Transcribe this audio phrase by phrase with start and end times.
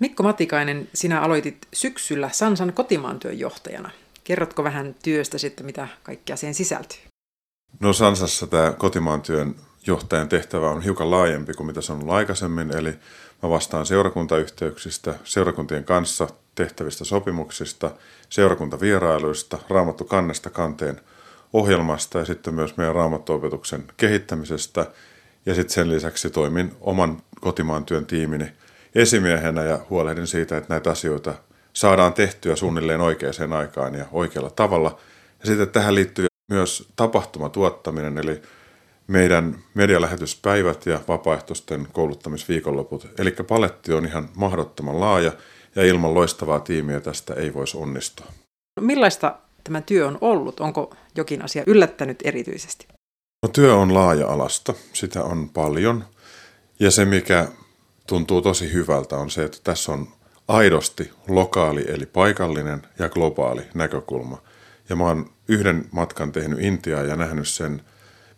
[0.00, 3.90] Mikko Matikainen, sinä aloitit syksyllä Sansan kotimaan työn johtajana.
[4.24, 6.98] Kerrotko vähän työstä sitten, mitä kaikkea siihen sisältyy?
[7.80, 9.54] No Sansassa tämä kotimaan työn
[9.86, 12.90] johtajan tehtävä on hiukan laajempi kuin mitä se on ollut aikaisemmin, eli
[13.42, 17.90] mä vastaan seurakuntayhteyksistä, seurakuntien kanssa tehtävistä sopimuksista,
[18.28, 21.00] seurakuntavierailuista, raamattu kannesta kanteen
[21.52, 24.86] ohjelmasta ja sitten myös meidän raamattuopetuksen kehittämisestä.
[25.46, 28.52] Ja sitten sen lisäksi toimin oman kotimaan työn tiimini
[28.94, 31.34] esimiehenä ja huolehdin siitä, että näitä asioita
[31.72, 34.98] saadaan tehtyä suunnilleen oikeaan aikaan ja oikealla tavalla.
[35.40, 38.42] Ja sitten tähän liittyy myös tapahtumatuottaminen, eli
[39.06, 43.08] meidän medialähetyspäivät ja vapaaehtoisten kouluttamisviikonloput.
[43.18, 45.32] Eli paletti on ihan mahdottoman laaja
[45.76, 48.26] ja ilman loistavaa tiimiä tästä ei voisi onnistua.
[48.80, 50.60] Millaista tämä työ on ollut?
[50.60, 52.86] Onko jokin asia yllättänyt erityisesti?
[53.42, 56.04] No, työ on laaja-alasta, sitä on paljon.
[56.80, 57.48] Ja se, mikä
[58.10, 60.08] tuntuu tosi hyvältä, on se, että tässä on
[60.48, 64.42] aidosti lokaali eli paikallinen ja globaali näkökulma.
[64.88, 67.82] Ja mä oon yhden matkan tehnyt Intiaan ja nähnyt sen,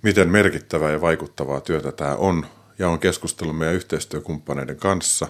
[0.03, 2.47] miten merkittävää ja vaikuttavaa työtä tämä on.
[2.79, 5.29] Ja on keskustellut meidän yhteistyökumppaneiden kanssa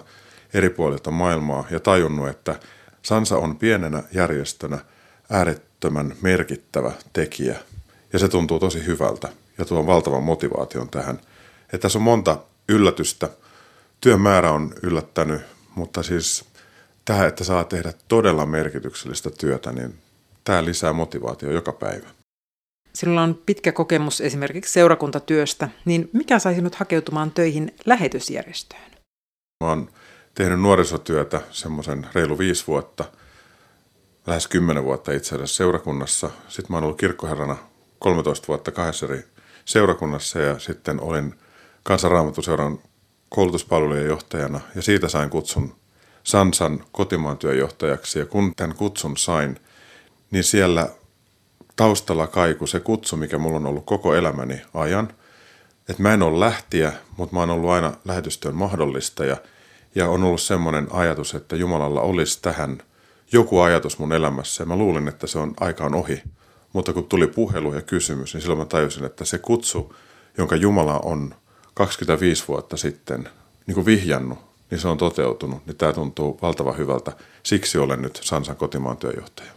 [0.53, 2.59] eri puolilta maailmaa ja tajunnut, että
[3.01, 4.79] Sansa on pienenä järjestönä
[5.29, 7.59] äärettömän merkittävä tekijä.
[8.13, 11.19] Ja se tuntuu tosi hyvältä ja tuo valtavan motivaation tähän.
[11.63, 12.37] Että tässä on monta
[12.69, 13.29] yllätystä.
[14.03, 15.41] Työn määrä on yllättänyt,
[15.75, 16.45] mutta siis
[17.05, 19.95] tämä, että saa tehdä todella merkityksellistä työtä, niin
[20.43, 22.07] tämä lisää motivaatio joka päivä.
[22.95, 28.91] Sinulla on pitkä kokemus esimerkiksi seurakuntatyöstä, niin mikä sai sinut hakeutumaan töihin lähetysjärjestöön?
[29.63, 29.89] Mä oon
[30.35, 33.05] tehnyt nuorisotyötä semmoisen reilu viisi vuotta,
[34.27, 36.29] lähes kymmenen vuotta itse asiassa seurakunnassa.
[36.47, 37.57] Sitten mä oon ollut kirkkoherrana
[37.99, 39.23] 13 vuotta kahdessa eri
[39.65, 41.35] seurakunnassa ja sitten olin
[41.83, 42.79] kansanraamatuseuran
[43.35, 45.75] koulutuspalvelujen johtajana ja siitä sain kutsun
[46.23, 49.59] Sansan kotimaan työjohtajaksi ja kun tämän kutsun sain,
[50.31, 50.89] niin siellä
[51.75, 55.13] taustalla kaiku se kutsu, mikä mulla on ollut koko elämäni ajan.
[55.89, 59.37] Että mä en ole lähtiä, mutta mä oon ollut aina lähetystyön mahdollista ja,
[59.95, 62.77] ja on ollut semmoinen ajatus, että Jumalalla olisi tähän
[63.31, 66.23] joku ajatus mun elämässä ja mä luulin, että se on aikaan ohi.
[66.73, 69.95] Mutta kun tuli puhelu ja kysymys, niin silloin mä tajusin, että se kutsu,
[70.37, 71.35] jonka Jumala on
[71.73, 73.29] 25 vuotta sitten
[73.67, 74.39] niin kuin vihjannut,
[74.71, 75.65] niin se on toteutunut.
[75.65, 77.11] Niin tämä tuntuu valtavan hyvältä.
[77.43, 79.51] Siksi olen nyt Sansan kotimaan työjohtaja.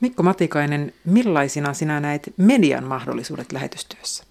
[0.00, 4.24] Mikko Matikainen, millaisina sinä näet median mahdollisuudet lähetystyössä?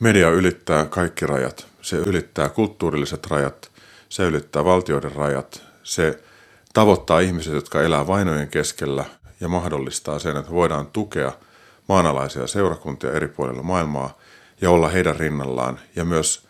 [0.00, 1.66] Media ylittää kaikki rajat.
[1.82, 3.70] Se ylittää kulttuurilliset rajat,
[4.08, 6.22] se ylittää valtioiden rajat, se
[6.72, 9.04] tavoittaa ihmiset, jotka elää vainojen keskellä
[9.40, 11.32] ja mahdollistaa sen, että voidaan tukea
[11.88, 14.18] maanalaisia seurakuntia eri puolilla maailmaa
[14.62, 16.46] ja olla heidän rinnallaan ja myös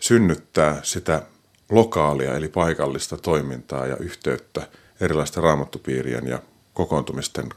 [0.00, 1.22] synnyttää sitä
[1.70, 4.68] lokaalia eli paikallista toimintaa ja yhteyttä
[5.00, 6.38] erilaisten raamattupiirien ja
[6.74, 7.48] kokoontumisten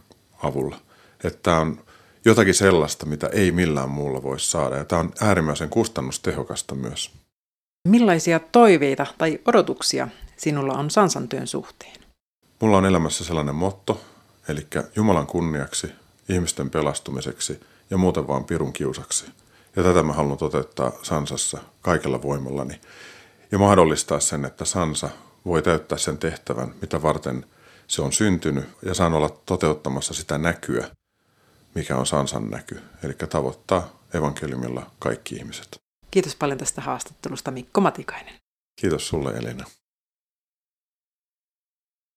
[0.43, 0.79] avulla.
[1.23, 1.83] Että tämä on
[2.25, 7.11] jotakin sellaista, mitä ei millään muulla voi saada ja tämä on äärimmäisen kustannustehokasta myös.
[7.87, 11.97] Millaisia toiveita tai odotuksia sinulla on Sansan työn suhteen?
[12.59, 14.01] Mulla on elämässä sellainen motto,
[14.47, 15.91] eli Jumalan kunniaksi,
[16.29, 17.59] ihmisten pelastumiseksi
[17.89, 19.25] ja muuten vaan pirun kiusaksi.
[19.79, 22.81] Ja tätä mä haluan toteuttaa Sansassa kaikella voimallani
[23.51, 25.09] ja mahdollistaa sen, että Sansa
[25.45, 27.45] voi täyttää sen tehtävän, mitä varten
[27.87, 30.87] se on syntynyt ja saan olla toteuttamassa sitä näkyä,
[31.75, 35.79] mikä on Sansan näky, eli tavoittaa evankeliumilla kaikki ihmiset.
[36.11, 38.33] Kiitos paljon tästä haastattelusta Mikko Matikainen.
[38.81, 39.65] Kiitos sulle Elina.